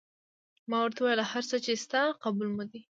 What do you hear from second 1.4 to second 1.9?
څه چې